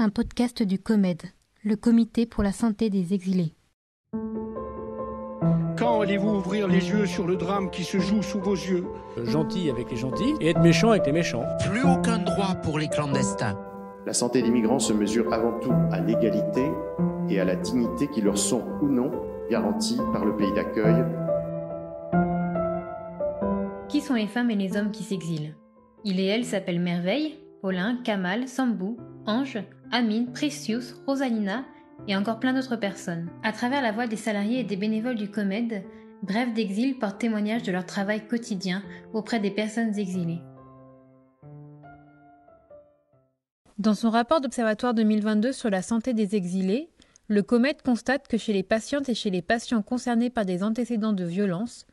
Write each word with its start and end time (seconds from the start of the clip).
un 0.00 0.10
podcast 0.10 0.62
du 0.62 0.78
COMED, 0.78 1.22
le 1.64 1.74
Comité 1.74 2.24
pour 2.24 2.44
la 2.44 2.52
santé 2.52 2.88
des 2.88 3.14
exilés. 3.14 3.56
Quand 5.76 6.00
allez-vous 6.02 6.36
ouvrir 6.36 6.68
les 6.68 6.88
yeux 6.88 7.04
sur 7.04 7.26
le 7.26 7.34
drame 7.34 7.68
qui 7.70 7.82
se 7.82 7.98
joue 7.98 8.22
sous 8.22 8.38
vos 8.38 8.54
yeux 8.54 8.84
Gentil 9.24 9.68
avec 9.70 9.90
les 9.90 9.96
gentils 9.96 10.34
et 10.40 10.50
être 10.50 10.60
méchant 10.60 10.90
avec 10.90 11.06
les 11.06 11.12
méchants. 11.12 11.44
Plus 11.68 11.82
aucun 11.82 12.18
droit 12.18 12.54
pour 12.62 12.78
les 12.78 12.86
clandestins. 12.86 13.58
La 14.06 14.12
santé 14.12 14.40
des 14.40 14.50
migrants 14.50 14.78
se 14.78 14.92
mesure 14.92 15.32
avant 15.32 15.58
tout 15.58 15.74
à 15.90 15.98
l'égalité 15.98 16.70
et 17.28 17.40
à 17.40 17.44
la 17.44 17.56
dignité 17.56 18.06
qui 18.06 18.20
leur 18.20 18.38
sont 18.38 18.64
ou 18.80 18.88
non 18.88 19.10
garanties 19.50 20.00
par 20.12 20.24
le 20.24 20.36
pays 20.36 20.52
d'accueil. 20.52 21.04
Qui 23.88 24.00
sont 24.00 24.14
les 24.14 24.28
femmes 24.28 24.50
et 24.52 24.56
les 24.56 24.76
hommes 24.76 24.92
qui 24.92 25.02
s'exilent? 25.02 25.56
Il 26.04 26.20
et 26.20 26.26
elle 26.26 26.44
s'appellent 26.44 26.80
Merveille, 26.80 27.36
Paulin, 27.60 27.98
Kamal, 28.04 28.46
Sambou, 28.46 28.96
Ange, 29.28 29.62
Amine, 29.92 30.32
Precious, 30.32 30.94
Rosalina 31.06 31.64
et 32.08 32.16
encore 32.16 32.40
plein 32.40 32.54
d'autres 32.54 32.76
personnes. 32.76 33.28
À 33.42 33.52
travers 33.52 33.82
la 33.82 33.92
voix 33.92 34.06
des 34.06 34.16
salariés 34.16 34.60
et 34.60 34.64
des 34.64 34.76
bénévoles 34.76 35.16
du 35.16 35.30
COMED, 35.30 35.84
Bref 36.22 36.52
d'exil 36.52 36.98
porte 36.98 37.20
témoignage 37.20 37.62
de 37.62 37.70
leur 37.70 37.86
travail 37.86 38.26
quotidien 38.26 38.82
auprès 39.12 39.38
des 39.38 39.50
personnes 39.50 39.96
exilées. 39.96 40.40
Dans 43.78 43.94
son 43.94 44.10
rapport 44.10 44.40
d'Observatoire 44.40 44.94
2022 44.94 45.52
sur 45.52 45.70
la 45.70 45.82
santé 45.82 46.14
des 46.14 46.34
exilés, 46.34 46.90
le 47.28 47.42
COMED 47.42 47.82
constate 47.82 48.26
que 48.26 48.36
chez 48.36 48.52
les 48.52 48.64
patientes 48.64 49.08
et 49.08 49.14
chez 49.14 49.30
les 49.30 49.42
patients 49.42 49.82
concernés 49.82 50.30
par 50.30 50.44
des 50.44 50.64
antécédents 50.64 51.12
de 51.12 51.24
violence, 51.24 51.86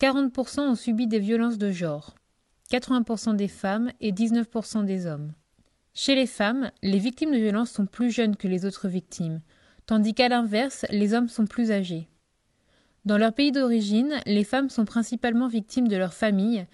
40% 0.00 0.60
ont 0.60 0.74
subi 0.74 1.06
des 1.06 1.20
violences 1.20 1.58
de 1.58 1.70
genre, 1.70 2.16
80% 2.72 3.36
des 3.36 3.48
femmes 3.48 3.92
et 4.00 4.10
19% 4.10 4.84
des 4.84 5.06
hommes. 5.06 5.32
Chez 6.00 6.14
les 6.14 6.28
femmes, 6.28 6.70
les 6.84 7.00
victimes 7.00 7.32
de 7.32 7.38
violences 7.38 7.72
sont 7.72 7.86
plus 7.86 8.12
jeunes 8.12 8.36
que 8.36 8.46
les 8.46 8.64
autres 8.64 8.86
victimes, 8.86 9.40
tandis 9.84 10.14
qu'à 10.14 10.28
l'inverse, 10.28 10.86
les 10.90 11.12
hommes 11.12 11.28
sont 11.28 11.48
plus 11.48 11.72
âgés. 11.72 12.08
Dans 13.04 13.18
leur 13.18 13.32
pays 13.32 13.50
d'origine, 13.50 14.14
les 14.24 14.44
femmes 14.44 14.70
sont 14.70 14.84
principalement 14.84 15.48
victimes 15.48 15.88
de 15.88 15.96
leur 15.96 16.14
famille, 16.14 16.68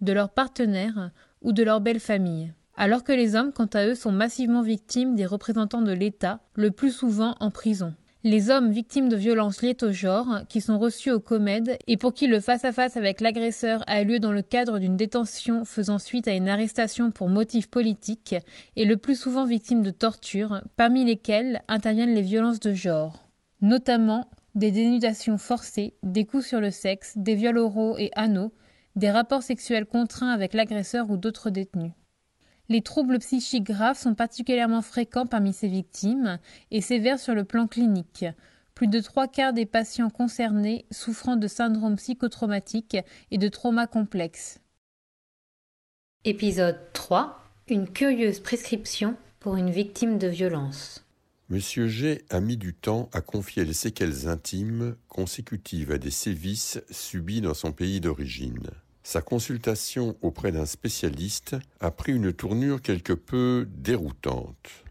de 0.00 0.14
leurs 0.14 0.30
partenaires 0.30 1.10
ou 1.42 1.52
de 1.52 1.62
leur 1.62 1.82
belle 1.82 2.00
famille, 2.00 2.54
alors 2.74 3.04
que 3.04 3.12
les 3.12 3.36
hommes, 3.36 3.52
quant 3.52 3.66
à 3.66 3.86
eux, 3.86 3.94
sont 3.94 4.12
massivement 4.12 4.62
victimes 4.62 5.14
des 5.14 5.26
représentants 5.26 5.82
de 5.82 5.92
l'État, 5.92 6.40
le 6.54 6.70
plus 6.70 6.90
souvent 6.90 7.36
en 7.38 7.50
prison. 7.50 7.94
Les 8.22 8.50
hommes 8.50 8.70
victimes 8.70 9.08
de 9.08 9.16
violences 9.16 9.62
liées 9.62 9.78
au 9.80 9.92
genre, 9.92 10.40
qui 10.50 10.60
sont 10.60 10.78
reçus 10.78 11.10
au 11.10 11.20
COMED 11.20 11.78
et 11.86 11.96
pour 11.96 12.12
qui 12.12 12.26
le 12.26 12.38
face-à-face 12.38 12.98
avec 12.98 13.22
l'agresseur 13.22 13.82
a 13.86 14.04
lieu 14.04 14.18
dans 14.18 14.32
le 14.32 14.42
cadre 14.42 14.78
d'une 14.78 14.98
détention 14.98 15.64
faisant 15.64 15.98
suite 15.98 16.28
à 16.28 16.34
une 16.34 16.50
arrestation 16.50 17.12
pour 17.12 17.30
motif 17.30 17.68
politique, 17.68 18.34
et 18.76 18.84
le 18.84 18.98
plus 18.98 19.18
souvent 19.18 19.46
victimes 19.46 19.82
de 19.82 19.90
tortures, 19.90 20.60
parmi 20.76 21.06
lesquelles 21.06 21.62
interviennent 21.66 22.14
les 22.14 22.20
violences 22.20 22.60
de 22.60 22.74
genre, 22.74 23.26
notamment 23.62 24.28
des 24.54 24.70
dénudations 24.70 25.38
forcées, 25.38 25.94
des 26.02 26.26
coups 26.26 26.44
sur 26.44 26.60
le 26.60 26.70
sexe, 26.70 27.16
des 27.16 27.34
viols 27.34 27.56
oraux 27.56 27.96
et 27.96 28.10
anneaux, 28.16 28.52
des 28.96 29.10
rapports 29.10 29.42
sexuels 29.42 29.86
contraints 29.86 30.30
avec 30.30 30.52
l'agresseur 30.52 31.10
ou 31.10 31.16
d'autres 31.16 31.48
détenus. 31.48 31.92
Les 32.70 32.82
troubles 32.82 33.18
psychiques 33.18 33.64
graves 33.64 33.98
sont 33.98 34.14
particulièrement 34.14 34.80
fréquents 34.80 35.26
parmi 35.26 35.52
ces 35.52 35.66
victimes 35.66 36.38
et 36.70 36.80
sévères 36.80 37.18
sur 37.18 37.34
le 37.34 37.42
plan 37.42 37.66
clinique. 37.66 38.24
Plus 38.76 38.86
de 38.86 39.00
trois 39.00 39.26
quarts 39.26 39.52
des 39.52 39.66
patients 39.66 40.08
concernés 40.08 40.86
souffrant 40.92 41.34
de 41.34 41.48
syndrome 41.48 41.96
psychotraumatique 41.96 42.96
et 43.32 43.38
de 43.38 43.48
traumas 43.48 43.88
complexes. 43.88 44.60
Épisode 46.24 46.78
3 46.92 47.42
Une 47.68 47.88
curieuse 47.88 48.38
prescription 48.38 49.16
pour 49.40 49.56
une 49.56 49.70
victime 49.70 50.16
de 50.16 50.28
violence. 50.28 51.04
Monsieur 51.48 51.88
G 51.88 52.24
a 52.30 52.38
mis 52.38 52.56
du 52.56 52.72
temps 52.72 53.10
à 53.12 53.20
confier 53.20 53.64
les 53.64 53.72
séquelles 53.72 54.28
intimes 54.28 54.94
consécutives 55.08 55.90
à 55.90 55.98
des 55.98 56.12
sévices 56.12 56.80
subis 56.88 57.40
dans 57.40 57.54
son 57.54 57.72
pays 57.72 58.00
d'origine. 58.00 58.70
Sa 59.02 59.22
consultation 59.22 60.16
auprès 60.20 60.52
d'un 60.52 60.66
spécialiste 60.66 61.56
a 61.80 61.90
pris 61.90 62.12
une 62.12 62.32
tournure 62.32 62.82
quelque 62.82 63.12
peu 63.12 63.66
déroutante. 63.70 64.84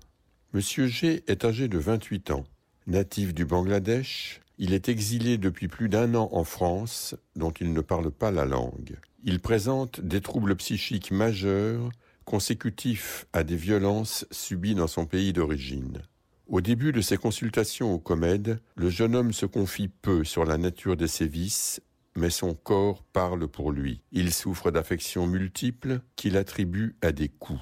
Monsieur 0.53 0.87
G 0.87 1.23
est 1.27 1.45
âgé 1.45 1.67
de 1.67 1.77
28 1.77 2.31
ans. 2.31 2.43
Natif 2.87 3.33
du 3.35 3.45
Bangladesh, 3.45 4.41
il 4.57 4.73
est 4.73 4.89
exilé 4.89 5.37
depuis 5.37 5.67
plus 5.67 5.89
d'un 5.89 6.15
an 6.15 6.29
en 6.31 6.43
France, 6.43 7.15
dont 7.35 7.51
il 7.51 7.71
ne 7.71 7.81
parle 7.81 8.11
pas 8.11 8.31
la 8.31 8.45
langue. 8.45 8.97
Il 9.23 9.39
présente 9.39 10.01
des 10.01 10.21
troubles 10.21 10.55
psychiques 10.55 11.11
majeurs 11.11 11.89
consécutifs 12.25 13.25
à 13.31 13.43
des 13.43 13.55
violences 13.55 14.25
subies 14.31 14.75
dans 14.75 14.87
son 14.87 15.05
pays 15.05 15.33
d'origine. 15.33 16.01
Au 16.47 16.61
début 16.61 16.91
de 16.91 17.01
ses 17.01 17.17
consultations 17.17 17.93
au 17.93 17.99
COMED, 17.99 18.59
le 18.75 18.89
jeune 18.89 19.15
homme 19.15 19.33
se 19.33 19.45
confie 19.45 19.87
peu 19.87 20.23
sur 20.23 20.45
la 20.45 20.57
nature 20.57 20.97
des 20.97 21.07
sévices 21.07 21.79
mais 22.19 22.29
son 22.29 22.53
corps 22.53 23.03
parle 23.03 23.47
pour 23.47 23.71
lui. 23.71 24.01
Il 24.11 24.33
souffre 24.33 24.69
d'affections 24.69 25.25
multiples 25.25 26.01
qu'il 26.15 26.37
attribue 26.37 26.95
à 27.01 27.11
des 27.11 27.29
coups. 27.29 27.61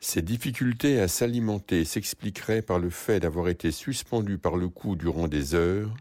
Ses 0.00 0.20
difficultés 0.20 1.00
à 1.00 1.08
s'alimenter 1.08 1.86
s'expliqueraient 1.86 2.60
par 2.60 2.78
le 2.78 2.90
fait 2.90 3.20
d'avoir 3.20 3.48
été 3.48 3.70
suspendu 3.70 4.36
par 4.36 4.56
le 4.56 4.68
cou 4.68 4.96
durant 4.96 5.28
des 5.28 5.54
heures 5.54 5.96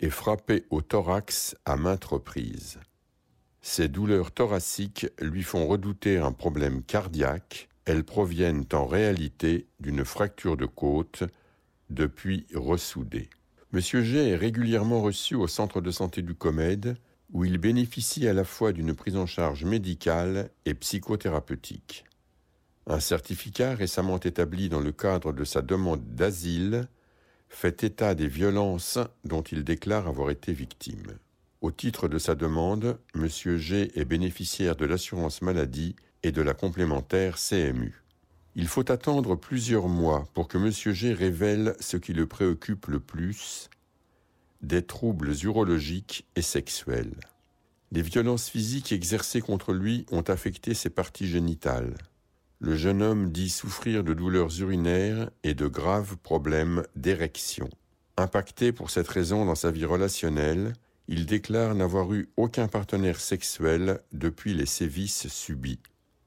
et 0.00 0.10
frappé 0.10 0.64
au 0.68 0.82
thorax 0.82 1.56
à 1.64 1.76
maintes 1.76 2.04
reprises. 2.04 2.78
Ces 3.62 3.88
douleurs 3.88 4.30
thoraciques 4.30 5.06
lui 5.22 5.42
font 5.42 5.66
redouter 5.66 6.18
un 6.18 6.32
problème 6.32 6.82
cardiaque. 6.82 7.70
Elles 7.86 8.04
proviennent 8.04 8.66
en 8.72 8.84
réalité 8.84 9.68
d'une 9.80 10.04
fracture 10.04 10.58
de 10.58 10.66
côte 10.66 11.24
depuis 11.88 12.46
ressoudée. 12.54 13.30
Monsieur 13.72 14.02
G 14.02 14.28
est 14.28 14.36
régulièrement 14.36 15.00
reçu 15.00 15.34
au 15.34 15.46
centre 15.46 15.80
de 15.80 15.90
santé 15.90 16.22
du 16.22 16.34
COMED, 16.34 16.96
où 17.32 17.44
il 17.44 17.58
bénéficie 17.58 18.28
à 18.28 18.32
la 18.32 18.44
fois 18.44 18.72
d'une 18.72 18.94
prise 18.94 19.16
en 19.16 19.26
charge 19.26 19.64
médicale 19.64 20.50
et 20.64 20.74
psychothérapeutique. 20.74 22.04
Un 22.86 23.00
certificat 23.00 23.74
récemment 23.74 24.20
établi 24.20 24.68
dans 24.68 24.80
le 24.80 24.92
cadre 24.92 25.32
de 25.32 25.44
sa 25.44 25.62
demande 25.62 26.14
d'asile 26.14 26.88
fait 27.48 27.82
état 27.82 28.14
des 28.14 28.28
violences 28.28 28.98
dont 29.24 29.42
il 29.42 29.64
déclare 29.64 30.06
avoir 30.06 30.30
été 30.30 30.52
victime. 30.52 31.18
Au 31.60 31.70
titre 31.70 32.08
de 32.08 32.18
sa 32.18 32.34
demande, 32.34 32.98
M. 33.14 33.28
G 33.56 33.90
est 33.98 34.04
bénéficiaire 34.04 34.76
de 34.76 34.84
l'assurance 34.84 35.40
maladie 35.40 35.96
et 36.22 36.30
de 36.30 36.42
la 36.42 36.52
complémentaire 36.52 37.36
CMU. 37.38 38.02
Il 38.54 38.68
faut 38.68 38.90
attendre 38.92 39.34
plusieurs 39.34 39.88
mois 39.88 40.28
pour 40.34 40.46
que 40.46 40.58
M. 40.58 40.70
G 40.70 41.12
révèle 41.12 41.74
ce 41.80 41.96
qui 41.96 42.12
le 42.12 42.26
préoccupe 42.26 42.86
le 42.86 43.00
plus, 43.00 43.70
des 44.64 44.82
troubles 44.82 45.32
urologiques 45.42 46.26
et 46.36 46.42
sexuels. 46.42 47.14
Les 47.92 48.02
violences 48.02 48.48
physiques 48.48 48.92
exercées 48.92 49.40
contre 49.40 49.72
lui 49.72 50.06
ont 50.10 50.22
affecté 50.22 50.74
ses 50.74 50.90
parties 50.90 51.28
génitales. 51.28 51.94
Le 52.60 52.74
jeune 52.74 53.02
homme 53.02 53.30
dit 53.30 53.50
souffrir 53.50 54.02
de 54.02 54.14
douleurs 54.14 54.50
urinaires 54.60 55.30
et 55.42 55.54
de 55.54 55.66
graves 55.66 56.16
problèmes 56.16 56.82
d'érection. 56.96 57.68
Impacté 58.16 58.72
pour 58.72 58.90
cette 58.90 59.08
raison 59.08 59.44
dans 59.44 59.54
sa 59.54 59.70
vie 59.70 59.84
relationnelle, 59.84 60.72
il 61.08 61.26
déclare 61.26 61.74
n'avoir 61.74 62.12
eu 62.14 62.28
aucun 62.36 62.68
partenaire 62.68 63.20
sexuel 63.20 64.00
depuis 64.12 64.54
les 64.54 64.66
sévices 64.66 65.28
subis. 65.28 65.80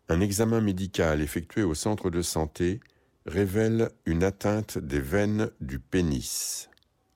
Un 0.09 0.21
examen 0.21 0.61
médical 0.61 1.21
effectué 1.21 1.63
au 1.63 1.73
centre 1.73 2.09
de 2.09 2.21
santé 2.21 2.79
révèle 3.25 3.89
une 4.05 4.23
atteinte 4.23 4.77
des 4.77 5.01
veines 5.01 5.49
du 5.59 5.79
pénis. 5.79 6.69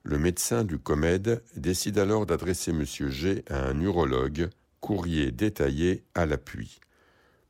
Le 0.04 0.18
médecin 0.18 0.64
du 0.64 0.78
COMED 0.78 1.44
décide 1.56 1.98
alors 1.98 2.26
d'adresser 2.26 2.72
M. 2.72 2.84
G 2.84 3.44
à 3.48 3.68
un 3.68 3.80
urologue, 3.80 4.50
courrier 4.80 5.30
détaillé 5.30 6.02
à 6.14 6.26
l'appui. 6.26 6.80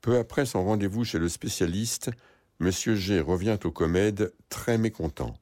Peu 0.03 0.19
après 0.19 0.45
son 0.45 0.63
rendez-vous 0.63 1.05
chez 1.05 1.19
le 1.19 1.31
spécialiste, 1.31 2.11
M. 2.61 2.71
G 2.71 3.21
revient 3.21 3.59
au 3.65 3.71
COMED 3.71 4.35
très 4.51 4.77
mécontent. 4.77 5.35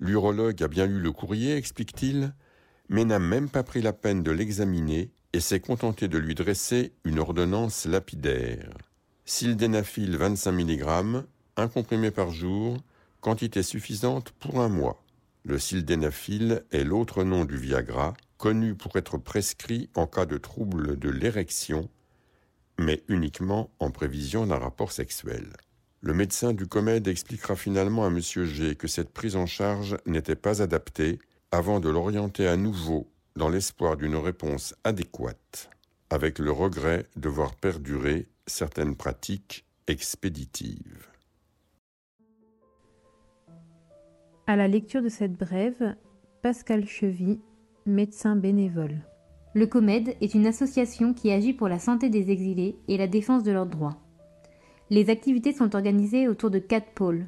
L'urologue 0.00 0.62
a 0.62 0.68
bien 0.68 0.86
lu 0.86 1.00
le 1.00 1.12
courrier, 1.12 1.54
explique-t-il, 1.54 2.32
mais 2.88 3.04
n'a 3.04 3.18
même 3.18 3.50
pas 3.50 3.62
pris 3.62 3.82
la 3.82 3.92
peine 3.92 4.22
de 4.22 4.30
l'examiner 4.30 5.10
et 5.34 5.40
s'est 5.40 5.60
contenté 5.60 6.08
de 6.08 6.16
lui 6.16 6.34
dresser 6.34 6.94
une 7.04 7.18
ordonnance 7.18 7.84
lapidaire. 7.84 8.72
Sildenafil 9.26 10.16
25 10.16 10.52
mg, 10.52 11.24
un 11.56 11.68
comprimé 11.68 12.10
par 12.10 12.30
jour, 12.30 12.78
quantité 13.20 13.62
suffisante 13.62 14.30
pour 14.30 14.60
un 14.60 14.68
mois. 14.68 15.02
Le 15.48 15.58
sildenafil 15.58 16.62
est 16.72 16.84
l'autre 16.84 17.24
nom 17.24 17.46
du 17.46 17.56
Viagra, 17.56 18.12
connu 18.36 18.74
pour 18.74 18.96
être 18.96 19.16
prescrit 19.16 19.88
en 19.94 20.06
cas 20.06 20.26
de 20.26 20.36
trouble 20.36 20.98
de 20.98 21.08
l'érection, 21.08 21.88
mais 22.78 23.02
uniquement 23.08 23.70
en 23.78 23.90
prévision 23.90 24.46
d'un 24.46 24.58
rapport 24.58 24.92
sexuel. 24.92 25.54
Le 26.02 26.12
médecin 26.12 26.52
du 26.52 26.66
COMED 26.66 27.08
expliquera 27.08 27.56
finalement 27.56 28.04
à 28.04 28.08
M. 28.08 28.20
G 28.20 28.76
que 28.76 28.88
cette 28.88 29.08
prise 29.08 29.36
en 29.36 29.46
charge 29.46 29.96
n'était 30.04 30.36
pas 30.36 30.60
adaptée 30.60 31.18
avant 31.50 31.80
de 31.80 31.88
l'orienter 31.88 32.46
à 32.46 32.58
nouveau 32.58 33.10
dans 33.34 33.48
l'espoir 33.48 33.96
d'une 33.96 34.16
réponse 34.16 34.74
adéquate, 34.84 35.70
avec 36.10 36.40
le 36.40 36.52
regret 36.52 37.06
de 37.16 37.30
voir 37.30 37.54
perdurer 37.54 38.28
certaines 38.46 38.96
pratiques 38.96 39.64
expéditives. 39.86 41.08
À 44.48 44.56
la 44.56 44.66
lecture 44.66 45.02
de 45.02 45.10
cette 45.10 45.36
brève, 45.36 45.94
Pascal 46.40 46.86
Chevy, 46.86 47.38
médecin 47.84 48.34
bénévole. 48.34 48.96
Le 49.52 49.66
COMED 49.66 50.16
est 50.22 50.32
une 50.32 50.46
association 50.46 51.12
qui 51.12 51.30
agit 51.30 51.52
pour 51.52 51.68
la 51.68 51.78
santé 51.78 52.08
des 52.08 52.30
exilés 52.30 52.78
et 52.88 52.96
la 52.96 53.08
défense 53.08 53.42
de 53.42 53.52
leurs 53.52 53.66
droits. 53.66 53.98
Les 54.88 55.10
activités 55.10 55.52
sont 55.52 55.76
organisées 55.76 56.28
autour 56.28 56.48
de 56.48 56.60
quatre 56.60 56.92
pôles. 56.94 57.26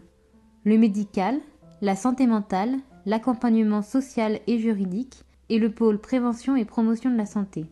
Le 0.64 0.78
médical, 0.78 1.38
la 1.82 1.94
santé 1.94 2.26
mentale, 2.26 2.78
l'accompagnement 3.04 3.82
social 3.82 4.40
et 4.46 4.58
juridique 4.58 5.24
et 5.50 5.58
le 5.58 5.70
pôle 5.70 5.98
prévention 5.98 6.56
et 6.56 6.64
promotion 6.64 7.10
de 7.10 7.18
la 7.18 7.26
santé. 7.26 7.66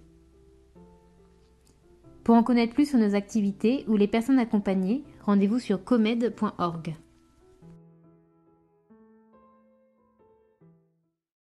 Pour 2.23 2.35
en 2.35 2.43
connaître 2.43 2.75
plus 2.75 2.91
sur 2.91 2.99
nos 2.99 3.15
activités 3.15 3.87
ou 3.89 3.97
les 3.97 4.09
personnes 4.09 4.41
accompagnées, 4.41 5.05
rendez-vous 5.25 5.59
sur 5.59 5.85
comed.org. 5.85 6.97